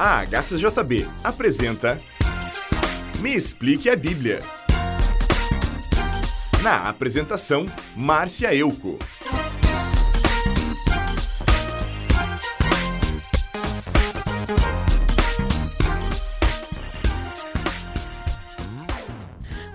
A 0.00 0.24
HCJB 0.24 1.08
apresenta 1.24 2.00
Me 3.18 3.34
Explique 3.34 3.90
a 3.90 3.96
Bíblia. 3.96 4.44
Na 6.62 6.88
apresentação, 6.88 7.66
Márcia 7.96 8.54
Euco. 8.54 8.96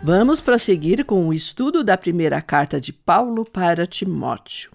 Vamos 0.01 0.39
prosseguir 0.39 1.03
com 1.03 1.27
o 1.27 1.33
estudo 1.33 1.83
da 1.83 1.97
primeira 1.97 2.41
carta 2.41 2.79
de 2.79 2.93
Paulo 2.93 3.43
para 3.43 3.85
Timóteo. 3.85 4.72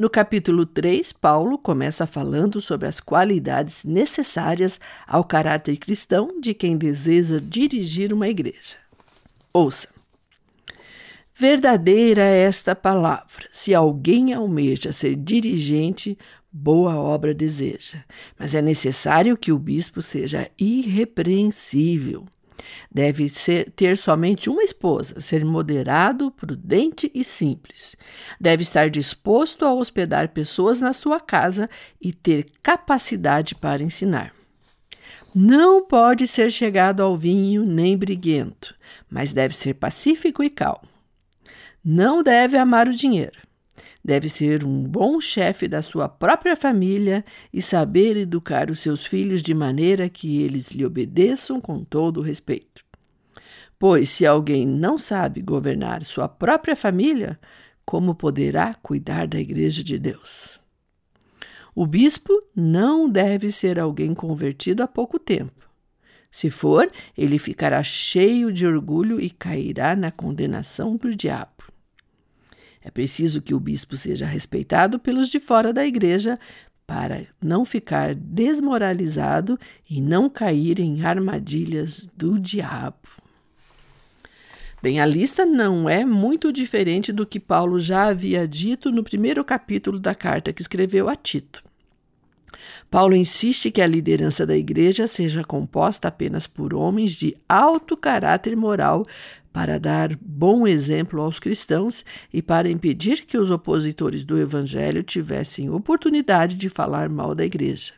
No 0.00 0.08
capítulo 0.08 0.64
3, 0.64 1.12
Paulo 1.12 1.58
começa 1.58 2.06
falando 2.06 2.58
sobre 2.58 2.88
as 2.88 3.00
qualidades 3.00 3.84
necessárias 3.84 4.80
ao 5.06 5.22
caráter 5.22 5.76
cristão 5.76 6.40
de 6.40 6.54
quem 6.54 6.74
deseja 6.74 7.38
dirigir 7.38 8.10
uma 8.10 8.26
igreja. 8.26 8.78
Ouça. 9.52 9.88
Verdadeira 11.34 12.22
é 12.22 12.44
esta 12.44 12.74
palavra. 12.74 13.46
Se 13.52 13.74
alguém 13.74 14.32
almeja 14.32 14.90
ser 14.90 15.14
dirigente, 15.14 16.16
boa 16.50 16.96
obra 16.96 17.34
deseja. 17.34 18.02
Mas 18.38 18.54
é 18.54 18.62
necessário 18.62 19.36
que 19.36 19.52
o 19.52 19.58
bispo 19.58 20.00
seja 20.00 20.50
irrepreensível 20.58 22.24
Deve 22.90 23.28
ser, 23.28 23.70
ter 23.70 23.96
somente 23.96 24.50
uma 24.50 24.62
esposa, 24.62 25.20
ser 25.20 25.44
moderado, 25.44 26.30
prudente 26.30 27.10
e 27.14 27.22
simples. 27.22 27.96
Deve 28.40 28.62
estar 28.62 28.90
disposto 28.90 29.64
a 29.64 29.72
hospedar 29.72 30.28
pessoas 30.30 30.80
na 30.80 30.92
sua 30.92 31.20
casa 31.20 31.68
e 32.00 32.12
ter 32.12 32.50
capacidade 32.62 33.54
para 33.54 33.82
ensinar. 33.82 34.32
Não 35.34 35.86
pode 35.86 36.26
ser 36.26 36.50
chegado 36.50 37.02
ao 37.02 37.16
vinho 37.16 37.64
nem 37.64 37.96
briguento, 37.96 38.74
mas 39.08 39.32
deve 39.32 39.54
ser 39.54 39.74
pacífico 39.74 40.42
e 40.42 40.50
calmo. 40.50 40.88
Não 41.84 42.22
deve 42.22 42.58
amar 42.58 42.88
o 42.88 42.94
dinheiro 42.94 43.49
Deve 44.04 44.28
ser 44.28 44.64
um 44.64 44.82
bom 44.82 45.20
chefe 45.20 45.68
da 45.68 45.82
sua 45.82 46.08
própria 46.08 46.56
família 46.56 47.22
e 47.52 47.60
saber 47.60 48.16
educar 48.16 48.70
os 48.70 48.80
seus 48.80 49.04
filhos 49.04 49.42
de 49.42 49.52
maneira 49.52 50.08
que 50.08 50.42
eles 50.42 50.70
lhe 50.70 50.84
obedeçam 50.84 51.60
com 51.60 51.84
todo 51.84 52.22
respeito. 52.22 52.82
Pois 53.78 54.10
se 54.10 54.26
alguém 54.26 54.66
não 54.66 54.98
sabe 54.98 55.40
governar 55.40 56.04
sua 56.04 56.28
própria 56.28 56.76
família, 56.76 57.38
como 57.84 58.14
poderá 58.14 58.74
cuidar 58.74 59.26
da 59.26 59.38
Igreja 59.38 59.82
de 59.82 59.98
Deus? 59.98 60.60
O 61.74 61.86
bispo 61.86 62.32
não 62.54 63.08
deve 63.08 63.50
ser 63.52 63.78
alguém 63.78 64.14
convertido 64.14 64.82
há 64.82 64.86
pouco 64.86 65.18
tempo. 65.18 65.68
Se 66.30 66.50
for, 66.50 66.86
ele 67.16 67.38
ficará 67.38 67.82
cheio 67.82 68.52
de 68.52 68.66
orgulho 68.66 69.20
e 69.20 69.30
cairá 69.30 69.96
na 69.96 70.10
condenação 70.10 70.96
do 70.96 71.14
diabo. 71.14 71.59
É 72.82 72.90
preciso 72.90 73.42
que 73.42 73.54
o 73.54 73.60
bispo 73.60 73.96
seja 73.96 74.26
respeitado 74.26 74.98
pelos 74.98 75.28
de 75.28 75.38
fora 75.38 75.72
da 75.72 75.86
igreja 75.86 76.38
para 76.86 77.26
não 77.40 77.64
ficar 77.64 78.14
desmoralizado 78.14 79.58
e 79.88 80.00
não 80.00 80.28
cair 80.28 80.80
em 80.80 81.04
armadilhas 81.04 82.08
do 82.16 82.38
diabo. 82.38 82.96
Bem, 84.82 84.98
a 84.98 85.04
lista 85.04 85.44
não 85.44 85.88
é 85.88 86.06
muito 86.06 86.50
diferente 86.50 87.12
do 87.12 87.26
que 87.26 87.38
Paulo 87.38 87.78
já 87.78 88.08
havia 88.08 88.48
dito 88.48 88.90
no 88.90 89.04
primeiro 89.04 89.44
capítulo 89.44 90.00
da 90.00 90.14
carta 90.14 90.52
que 90.52 90.62
escreveu 90.62 91.08
a 91.08 91.14
Tito. 91.14 91.62
Paulo 92.90 93.14
insiste 93.14 93.70
que 93.70 93.80
a 93.80 93.86
liderança 93.86 94.44
da 94.44 94.56
igreja 94.56 95.06
seja 95.06 95.44
composta 95.44 96.08
apenas 96.08 96.46
por 96.46 96.74
homens 96.74 97.12
de 97.12 97.36
alto 97.48 97.96
caráter 97.96 98.56
moral 98.56 99.06
para 99.52 99.78
dar 99.78 100.16
bom 100.20 100.66
exemplo 100.66 101.20
aos 101.20 101.38
cristãos 101.38 102.04
e 102.32 102.40
para 102.40 102.70
impedir 102.70 103.26
que 103.26 103.36
os 103.36 103.50
opositores 103.50 104.24
do 104.24 104.38
evangelho 104.38 105.02
tivessem 105.02 105.70
oportunidade 105.70 106.56
de 106.56 106.68
falar 106.68 107.08
mal 107.08 107.34
da 107.34 107.44
igreja. 107.44 107.94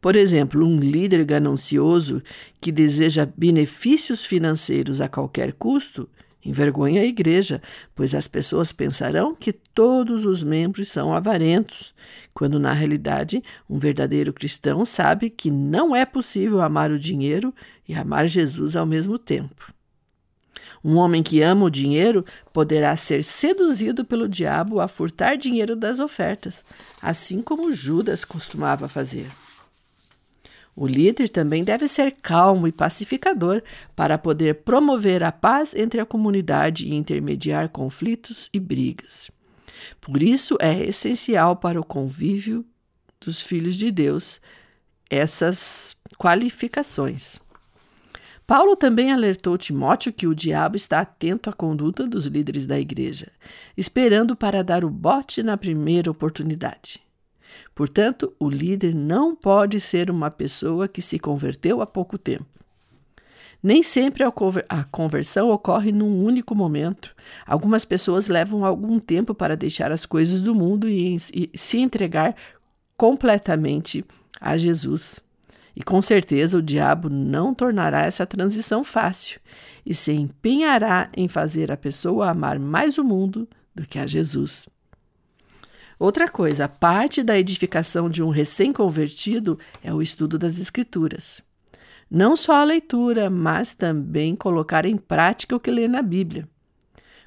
Por 0.00 0.14
exemplo, 0.14 0.64
um 0.64 0.78
líder 0.78 1.24
ganancioso 1.24 2.22
que 2.60 2.70
deseja 2.70 3.26
benefícios 3.36 4.24
financeiros 4.24 5.00
a 5.00 5.08
qualquer 5.08 5.52
custo 5.52 6.08
envergonha 6.44 7.00
a 7.00 7.04
igreja, 7.04 7.60
pois 7.94 8.14
as 8.14 8.28
pessoas 8.28 8.70
pensarão 8.70 9.34
que 9.34 9.52
todos 9.52 10.24
os 10.24 10.44
membros 10.44 10.88
são 10.88 11.12
avarentos, 11.12 11.92
quando 12.32 12.60
na 12.60 12.72
realidade 12.72 13.42
um 13.68 13.78
verdadeiro 13.78 14.32
cristão 14.32 14.84
sabe 14.84 15.28
que 15.28 15.50
não 15.50 15.96
é 15.96 16.04
possível 16.06 16.60
amar 16.60 16.92
o 16.92 16.98
dinheiro 16.98 17.52
e 17.88 17.94
amar 17.94 18.28
Jesus 18.28 18.76
ao 18.76 18.86
mesmo 18.86 19.18
tempo. 19.18 19.74
Um 20.86 20.98
homem 20.98 21.20
que 21.20 21.42
ama 21.42 21.64
o 21.66 21.70
dinheiro 21.70 22.24
poderá 22.52 22.96
ser 22.96 23.24
seduzido 23.24 24.04
pelo 24.04 24.28
diabo 24.28 24.78
a 24.78 24.86
furtar 24.86 25.36
dinheiro 25.36 25.74
das 25.74 25.98
ofertas, 25.98 26.64
assim 27.02 27.42
como 27.42 27.72
Judas 27.72 28.24
costumava 28.24 28.88
fazer. 28.88 29.26
O 30.76 30.86
líder 30.86 31.28
também 31.28 31.64
deve 31.64 31.88
ser 31.88 32.12
calmo 32.22 32.68
e 32.68 32.72
pacificador 32.72 33.64
para 33.96 34.16
poder 34.16 34.62
promover 34.62 35.24
a 35.24 35.32
paz 35.32 35.74
entre 35.74 36.00
a 36.00 36.06
comunidade 36.06 36.86
e 36.86 36.94
intermediar 36.94 37.68
conflitos 37.68 38.48
e 38.52 38.60
brigas. 38.60 39.28
Por 40.00 40.22
isso 40.22 40.56
é 40.60 40.84
essencial 40.84 41.56
para 41.56 41.80
o 41.80 41.84
convívio 41.84 42.64
dos 43.20 43.42
filhos 43.42 43.74
de 43.74 43.90
Deus 43.90 44.40
essas 45.10 45.96
qualificações. 46.16 47.40
Paulo 48.46 48.76
também 48.76 49.10
alertou 49.10 49.58
Timóteo 49.58 50.12
que 50.12 50.26
o 50.26 50.34
diabo 50.34 50.76
está 50.76 51.00
atento 51.00 51.50
à 51.50 51.52
conduta 51.52 52.06
dos 52.06 52.26
líderes 52.26 52.64
da 52.64 52.78
igreja, 52.78 53.32
esperando 53.76 54.36
para 54.36 54.62
dar 54.62 54.84
o 54.84 54.90
bote 54.90 55.42
na 55.42 55.56
primeira 55.56 56.10
oportunidade. 56.10 57.00
Portanto, 57.74 58.32
o 58.38 58.48
líder 58.48 58.94
não 58.94 59.34
pode 59.34 59.80
ser 59.80 60.10
uma 60.10 60.30
pessoa 60.30 60.86
que 60.86 61.02
se 61.02 61.18
converteu 61.18 61.80
há 61.80 61.86
pouco 61.86 62.16
tempo. 62.16 62.46
Nem 63.62 63.82
sempre 63.82 64.22
a 64.22 64.84
conversão 64.84 65.50
ocorre 65.50 65.90
num 65.90 66.22
único 66.22 66.54
momento. 66.54 67.16
Algumas 67.44 67.84
pessoas 67.84 68.28
levam 68.28 68.64
algum 68.64 69.00
tempo 69.00 69.34
para 69.34 69.56
deixar 69.56 69.90
as 69.90 70.06
coisas 70.06 70.42
do 70.42 70.54
mundo 70.54 70.88
e, 70.88 71.18
se 71.18 71.78
entregar 71.78 72.36
completamente 72.96 74.04
a 74.40 74.56
Jesus. 74.56 75.25
E 75.76 75.82
com 75.82 76.00
certeza 76.00 76.56
o 76.56 76.62
diabo 76.62 77.10
não 77.10 77.52
tornará 77.52 78.06
essa 78.06 78.24
transição 78.24 78.82
fácil 78.82 79.38
e 79.84 79.94
se 79.94 80.10
empenhará 80.10 81.10
em 81.14 81.28
fazer 81.28 81.70
a 81.70 81.76
pessoa 81.76 82.30
amar 82.30 82.58
mais 82.58 82.96
o 82.96 83.04
mundo 83.04 83.46
do 83.74 83.82
que 83.82 83.98
a 83.98 84.06
Jesus. 84.06 84.66
Outra 85.98 86.30
coisa, 86.30 86.66
parte 86.66 87.22
da 87.22 87.38
edificação 87.38 88.08
de 88.08 88.22
um 88.22 88.30
recém-convertido 88.30 89.58
é 89.82 89.92
o 89.92 90.00
estudo 90.00 90.38
das 90.38 90.58
Escrituras. 90.58 91.42
Não 92.10 92.36
só 92.36 92.54
a 92.54 92.64
leitura, 92.64 93.28
mas 93.28 93.74
também 93.74 94.34
colocar 94.34 94.86
em 94.86 94.96
prática 94.96 95.56
o 95.56 95.60
que 95.60 95.70
lê 95.70 95.88
na 95.88 96.00
Bíblia. 96.00 96.48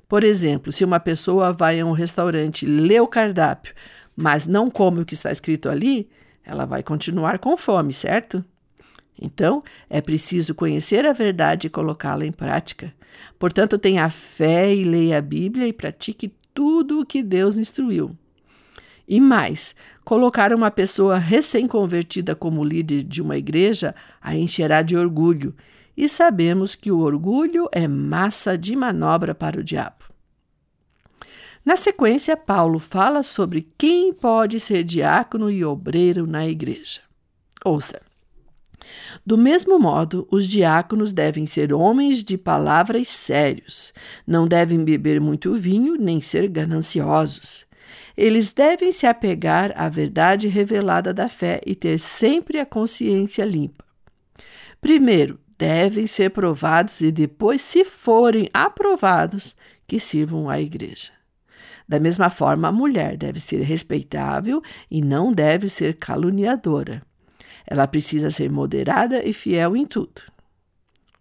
Por 0.07 0.23
exemplo, 0.23 0.71
se 0.71 0.83
uma 0.83 0.99
pessoa 0.99 1.53
vai 1.53 1.79
a 1.79 1.85
um 1.85 1.91
restaurante, 1.91 2.66
lê 2.66 2.99
o 2.99 3.07
cardápio, 3.07 3.75
mas 4.16 4.47
não 4.47 4.71
come 4.71 5.01
o 5.01 5.05
que 5.05 5.13
está 5.13 5.31
escrito 5.31 5.69
ali, 5.69 6.09
ela 6.49 6.65
vai 6.65 6.81
continuar 6.81 7.37
com 7.37 7.55
fome, 7.55 7.93
certo? 7.93 8.43
Então, 9.21 9.61
é 9.87 10.01
preciso 10.01 10.55
conhecer 10.55 11.05
a 11.05 11.13
verdade 11.13 11.67
e 11.67 11.69
colocá-la 11.69 12.25
em 12.25 12.31
prática. 12.31 12.91
Portanto, 13.37 13.77
tenha 13.77 14.09
fé 14.09 14.73
e 14.73 14.83
leia 14.83 15.19
a 15.19 15.21
Bíblia 15.21 15.67
e 15.67 15.73
pratique 15.73 16.33
tudo 16.53 17.01
o 17.01 17.05
que 17.05 17.21
Deus 17.21 17.57
instruiu. 17.57 18.17
E 19.07 19.19
mais, 19.22 19.75
colocar 20.03 20.53
uma 20.53 20.72
pessoa 20.72 21.17
recém-convertida 21.17 22.35
como 22.35 22.63
líder 22.63 23.03
de 23.03 23.22
uma 23.22 23.37
igreja 23.37 23.93
a 24.19 24.35
encherá 24.35 24.81
de 24.81 24.97
orgulho, 24.97 25.55
e 25.95 26.09
sabemos 26.09 26.75
que 26.75 26.91
o 26.91 26.99
orgulho 26.99 27.67
é 27.72 27.87
massa 27.87 28.57
de 28.57 28.75
manobra 28.75 29.35
para 29.35 29.59
o 29.59 29.63
diabo. 29.63 30.05
Na 31.64 31.76
sequência, 31.78 32.35
Paulo 32.38 32.79
fala 32.79 33.22
sobre 33.22 33.67
quem 33.78 34.14
pode 34.14 34.59
ser 34.59 34.84
diácono 34.84 35.52
e 35.52 35.64
obreiro 35.64 36.26
na 36.26 36.47
igreja. 36.47 37.02
Ouça. 37.64 38.02
Do 39.26 39.38
mesmo 39.38 39.78
modo, 39.78 40.28
os 40.32 40.47
diáconos 40.47 41.11
devem 41.11 41.46
ser 41.46 41.73
homens 41.73 42.23
de 42.23 42.38
palavras 42.38 43.08
sérios, 43.08 43.94
não 44.26 44.47
devem 44.47 44.84
beber 44.84 45.20
muito 45.20 45.53
vinho 45.53 45.96
nem 45.96 46.22
ser 46.22 46.47
gananciosos. 46.47 47.66
Eles 48.16 48.53
devem 48.53 48.91
se 48.91 49.05
apegar 49.05 49.73
à 49.76 49.90
verdade 49.90 50.47
revelada 50.47 51.14
da 51.14 51.29
fé 51.29 51.62
e 51.66 51.76
ter 51.76 52.00
sempre 52.00 52.59
a 52.59 52.66
consciência 52.66 53.46
limpa. 53.46 53.85
Primeiro, 54.82 55.40
devem 55.58 56.08
ser 56.08 56.32
provados 56.32 57.02
e 57.02 57.12
depois, 57.12 57.62
se 57.62 57.84
forem 57.84 58.50
aprovados, 58.53 59.55
que 59.85 60.00
sirvam 60.00 60.50
à 60.50 60.59
igreja. 60.59 61.18
Da 61.90 62.00
mesma 62.00 62.30
forma, 62.30 62.68
a 62.68 62.72
mulher 62.72 63.18
deve 63.18 63.40
ser 63.40 63.62
respeitável 63.64 64.62
e 64.91 65.02
não 65.02 65.34
deve 65.34 65.68
ser 65.68 65.96
caluniadora. 65.96 67.02
Ela 67.66 67.88
precisa 67.88 68.30
ser 68.30 68.52
moderada 68.52 69.28
e 69.28 69.34
fiel 69.34 69.76
em 69.76 69.88
tudo. 69.88 70.22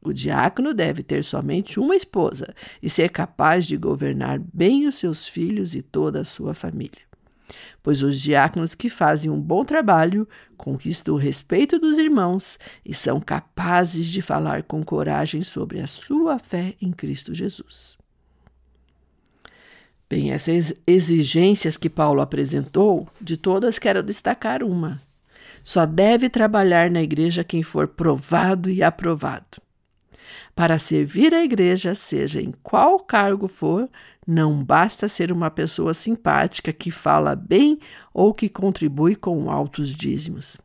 O 0.03 0.12
diácono 0.12 0.75
deve 0.75 1.03
ter 1.03 1.25
somente 1.25 1.81
uma 1.81 1.97
esposa 1.97 2.55
e 2.82 2.91
ser 2.91 3.09
capaz 3.09 3.67
de 3.67 3.79
governar 3.79 4.38
bem 4.53 4.87
os 4.87 4.97
seus 4.97 5.26
filhos 5.26 5.75
e 5.75 5.81
toda 5.81 6.20
a 6.20 6.25
sua 6.25 6.53
família. 6.53 7.09
Pois 7.82 8.03
os 8.03 8.20
diáconos 8.20 8.75
que 8.75 8.91
fazem 8.91 9.31
um 9.31 9.41
bom 9.41 9.65
trabalho 9.65 10.29
conquistam 10.55 11.15
o 11.15 11.19
respeito 11.19 11.79
dos 11.79 11.97
irmãos 11.97 12.59
e 12.85 12.93
são 12.93 13.23
capazes 13.23 14.09
de 14.09 14.20
falar 14.20 14.65
com 14.65 14.85
coragem 14.85 15.41
sobre 15.41 15.81
a 15.81 15.87
sua 15.87 16.38
fé 16.38 16.75
em 16.79 16.93
Cristo 16.93 17.32
Jesus. 17.32 17.97
Bem, 20.10 20.32
essas 20.32 20.72
exigências 20.87 21.76
que 21.76 21.90
Paulo 21.90 22.22
apresentou, 22.22 23.06
de 23.20 23.37
todas 23.37 23.78
quero 23.78 24.02
destacar 24.02 24.62
uma. 24.62 25.00
Só 25.62 25.84
deve 25.84 26.31
trabalhar 26.31 26.90
na 26.90 27.02
igreja 27.02 27.44
quem 27.44 27.62
for 27.62 27.87
provado 27.88 28.70
e 28.70 28.82
aprovado. 28.82 29.60
Para 30.55 30.78
servir 30.78 31.34
a 31.34 31.44
igreja, 31.44 31.94
seja 31.94 32.40
em 32.40 32.52
qual 32.62 32.99
cargo 33.00 33.46
for, 33.46 33.88
não 34.26 34.64
basta 34.64 35.08
ser 35.08 35.31
uma 35.31 35.50
pessoa 35.50 35.93
simpática 35.93 36.72
que 36.72 36.90
fala 36.90 37.37
bem 37.37 37.78
ou 38.12 38.32
que 38.32 38.49
contribui 38.49 39.14
com 39.14 39.50
altos 39.50 39.94
dízimos. 39.94 40.58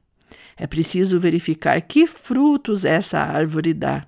É 0.55 0.65
preciso 0.65 1.19
verificar 1.19 1.81
que 1.81 2.07
frutos 2.07 2.85
essa 2.85 3.19
árvore 3.19 3.73
dá. 3.73 4.07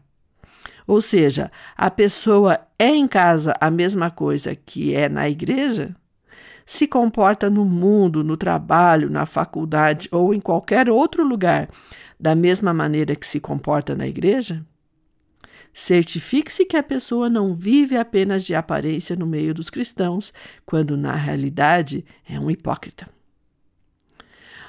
Ou 0.88 1.02
seja, 1.02 1.52
a 1.76 1.90
pessoa 1.92 2.60
é 2.78 2.90
em 2.90 3.08
casa 3.08 3.54
a 3.60 3.72
mesma 3.72 4.12
coisa 4.12 4.56
que 4.56 4.94
é 4.94 5.08
na 5.08 5.30
igreja? 5.30 5.96
Se 6.66 6.88
comporta 6.88 7.50
no 7.50 7.64
mundo, 7.64 8.24
no 8.24 8.36
trabalho, 8.36 9.10
na 9.10 9.26
faculdade 9.26 10.10
ou 10.12 10.34
em 10.34 10.40
qualquer 10.40 10.90
outro 10.90 11.24
lugar 11.24 11.70
da 12.20 12.36
mesma 12.36 12.74
maneira 12.74 13.16
que 13.16 13.26
se 13.26 13.40
comporta 13.40 13.96
na 13.96 14.08
igreja? 14.08 14.66
Certifique-se 15.74 16.66
que 16.66 16.78
a 16.78 16.84
pessoa 16.84 17.30
não 17.30 17.54
vive 17.54 17.98
apenas 17.98 18.46
de 18.46 18.56
aparência 18.56 19.16
no 19.16 19.28
meio 19.28 19.54
dos 19.54 19.70
cristãos, 19.70 20.34
quando 20.66 20.96
na 20.96 21.14
realidade 21.16 22.06
é 22.28 22.40
um 22.40 22.50
hipócrita. 22.50 23.08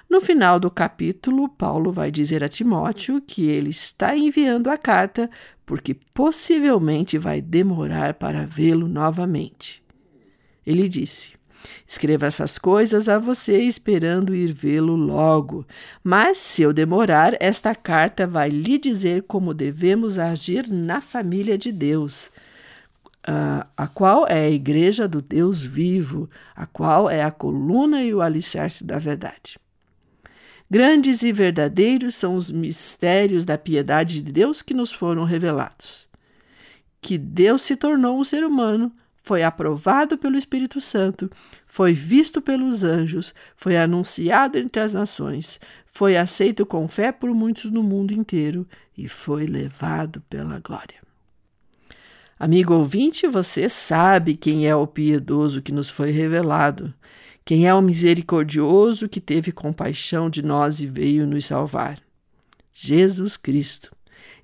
No 0.09 0.21
final 0.21 0.61
do 0.61 0.71
capítulo, 0.71 1.49
Paulo 1.49 1.93
vai 1.93 2.11
dizer 2.11 2.45
a 2.45 2.49
Timóteo 2.49 3.21
que 3.21 3.47
ele 3.47 3.71
está 3.71 4.17
enviando 4.17 4.69
a 4.69 4.79
carta 4.79 5.29
porque 5.65 5.95
possivelmente 6.15 7.19
vai 7.19 7.43
demorar 7.43 8.15
para 8.15 8.47
vê-lo 8.47 8.87
novamente. 8.87 9.83
Ele 10.65 10.87
disse: 10.87 11.35
Escreva 11.87 12.27
essas 12.27 12.57
coisas 12.57 13.09
a 13.09 13.19
você, 13.19 13.61
esperando 13.63 14.35
ir 14.35 14.53
vê-lo 14.53 14.95
logo. 14.95 15.67
Mas, 16.03 16.39
se 16.39 16.63
eu 16.63 16.73
demorar, 16.73 17.35
esta 17.41 17.75
carta 17.75 18.27
vai 18.27 18.49
lhe 18.49 18.79
dizer 18.79 19.23
como 19.23 19.53
devemos 19.53 20.19
agir 20.19 20.69
na 20.69 21.01
família 21.01 21.59
de 21.59 21.73
Deus, 21.73 22.31
a 23.77 23.89
qual 23.89 24.27
é 24.29 24.47
a 24.47 24.51
igreja 24.51 25.09
do 25.09 25.21
Deus 25.21 25.65
vivo, 25.65 26.31
a 26.55 26.65
qual 26.65 27.11
é 27.11 27.23
a 27.23 27.31
coluna 27.31 28.03
e 28.03 28.15
o 28.15 28.21
alicerce 28.21 28.85
da 28.85 28.99
verdade. 28.99 29.59
Grandes 30.71 31.23
e 31.23 31.33
verdadeiros 31.33 32.15
são 32.15 32.35
os 32.35 32.51
mistérios 32.51 33.45
da 33.45 33.57
piedade 33.57 34.23
de 34.23 34.33
Deus 34.33 34.63
que 34.63 34.75
nos 34.75 34.93
foram 34.93 35.25
revelados. 35.25 36.09
Que 37.01 37.17
Deus 37.17 37.63
se 37.63 37.77
tornou 37.77 38.19
um 38.19 38.25
ser 38.25 38.45
humano 38.45 38.93
foi 39.27 39.43
aprovado 39.43 40.17
pelo 40.17 40.39
Espírito 40.39 40.81
Santo, 40.81 41.29
foi 41.67 41.93
visto 41.93 42.41
pelos 42.41 42.85
anjos, 42.85 43.35
foi 43.57 43.77
anunciado 43.77 44.57
entre 44.57 44.81
as 44.81 44.95
nações, 44.95 45.59
foi 45.85 46.17
aceito 46.17 46.65
com 46.65 46.87
fé 46.87 47.11
por 47.11 47.35
muitos 47.35 47.73
no 47.73 47.83
mundo 47.83 48.13
inteiro 48.13 48.65
e 48.97 49.09
foi 49.09 49.45
levado 49.45 50.23
pela 50.31 50.61
glória. 50.61 51.03
Amigo 52.39 52.75
ouvinte, 52.75 53.27
você 53.27 53.69
sabe 53.69 54.37
quem 54.37 54.69
é 54.69 54.77
o 54.77 54.87
piedoso 54.87 55.61
que 55.61 55.73
nos 55.73 55.91
foi 55.91 56.13
revelado, 56.13 56.95
quem 57.47 57.69
é 57.69 57.73
o 57.73 57.81
misericordioso 57.81 59.09
que 59.09 59.21
teve 59.21 59.53
compaixão 59.53 60.29
de 60.29 60.43
nós 60.43 60.81
e 60.81 60.87
veio 60.87 61.25
nos 61.25 61.47
salvar. 61.47 62.03
Jesus 62.73 63.37
Cristo. 63.37 63.95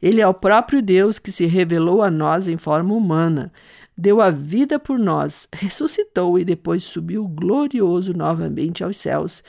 Ele 0.00 0.20
é 0.20 0.26
o 0.26 0.32
próprio 0.32 0.81
Deus 0.81 1.19
que 1.19 1.32
se 1.32 1.44
revelou 1.46 2.00
a 2.00 2.08
nós 2.08 2.46
em 2.46 2.56
forma 2.56 2.94
humana, 2.94 3.52
deu 3.99 4.20
a 4.20 4.31
vida 4.31 4.78
por 4.78 5.00
nós, 5.00 5.49
ressuscitou 5.52 6.38
e 6.38 6.44
depois 6.44 6.84
subiu 6.84 7.26
glorioso 7.26 8.16
novamente 8.16 8.84
aos 8.84 8.96
céus, 8.96 9.43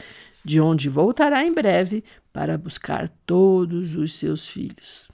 de 0.44 0.60
onde 0.60 0.90
voltará 0.90 1.46
em 1.46 1.54
breve 1.54 2.04
para 2.34 2.58
buscar 2.58 3.08
todos 3.24 3.96
os 3.96 4.14
seus 4.14 4.48
filhos. 4.48 5.08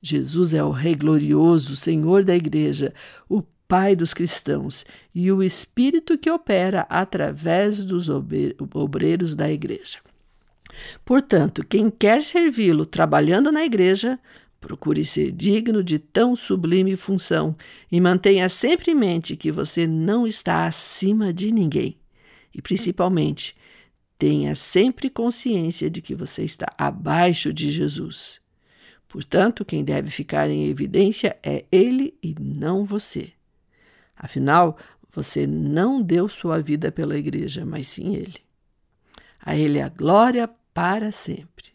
Jesus 0.00 0.54
é 0.54 0.62
o 0.62 0.70
Rei 0.70 0.94
glorioso, 0.94 1.74
Senhor 1.74 2.22
da 2.22 2.36
Igreja, 2.36 2.94
o 3.28 3.42
Pai 3.66 3.96
dos 3.96 4.12
cristãos 4.12 4.84
e 5.14 5.30
o 5.32 5.42
Espírito 5.42 6.18
que 6.18 6.30
opera 6.30 6.86
através 6.88 7.84
dos 7.84 8.08
obreiros 8.08 9.34
da 9.34 9.50
Igreja. 9.50 9.98
Portanto, 11.04 11.64
quem 11.66 11.90
quer 11.90 12.22
servi-lo 12.22 12.84
trabalhando 12.84 13.50
na 13.50 13.64
Igreja, 13.64 14.18
Procure 14.64 15.04
ser 15.04 15.30
digno 15.30 15.84
de 15.84 15.98
tão 15.98 16.34
sublime 16.34 16.96
função 16.96 17.54
e 17.92 18.00
mantenha 18.00 18.48
sempre 18.48 18.92
em 18.92 18.94
mente 18.94 19.36
que 19.36 19.52
você 19.52 19.86
não 19.86 20.26
está 20.26 20.66
acima 20.66 21.34
de 21.34 21.52
ninguém. 21.52 21.98
E, 22.54 22.62
principalmente, 22.62 23.54
tenha 24.18 24.54
sempre 24.54 25.10
consciência 25.10 25.90
de 25.90 26.00
que 26.00 26.14
você 26.14 26.44
está 26.44 26.66
abaixo 26.78 27.52
de 27.52 27.70
Jesus. 27.70 28.40
Portanto, 29.06 29.66
quem 29.66 29.84
deve 29.84 30.08
ficar 30.08 30.48
em 30.48 30.66
evidência 30.66 31.36
é 31.42 31.66
Ele 31.70 32.14
e 32.22 32.34
não 32.40 32.86
você. 32.86 33.32
Afinal, 34.16 34.78
você 35.12 35.46
não 35.46 36.02
deu 36.02 36.28
sua 36.28 36.60
vida 36.60 36.90
pela 36.90 37.16
igreja, 37.16 37.64
mas 37.64 37.86
sim 37.88 38.14
Ele. 38.14 38.40
A 39.40 39.56
Ele 39.56 39.80
a 39.80 39.88
glória 39.88 40.48
para 40.72 41.12
sempre. 41.12 41.74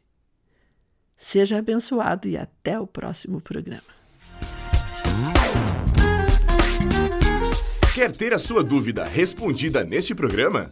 Seja 1.18 1.57
abençoado 1.57 2.27
e 2.27 2.38
até 2.38 2.80
o 2.80 2.88
próximo 2.88 3.41
programa. 3.41 3.81
Quer 7.94 8.12
ter 8.13 8.33
a 8.33 8.39
sua 8.39 8.63
dúvida 8.63 9.03
respondida 9.03 9.83
neste 9.83 10.15
programa? 10.15 10.71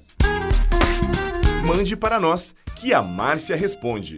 Mande 1.66 1.98
para 1.98 2.20
nós, 2.20 2.56
que 2.78 2.94
a 2.94 3.02
Márcia 3.02 3.58
responde. 3.58 4.18